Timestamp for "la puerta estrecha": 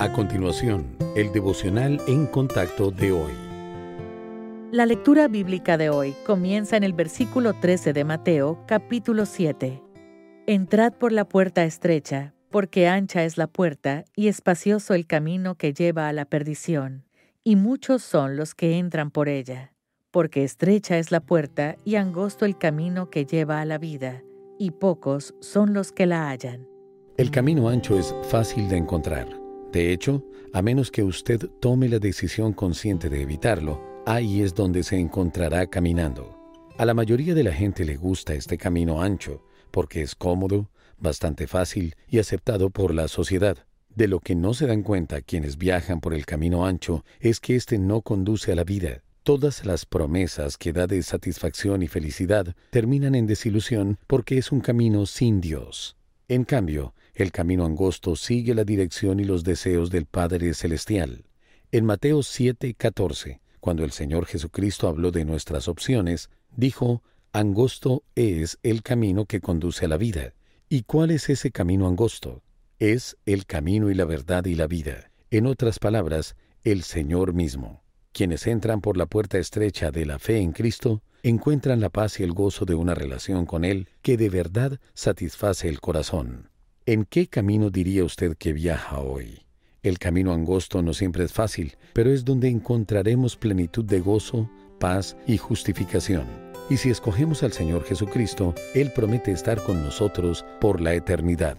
11.12-12.32, 78.96-79.92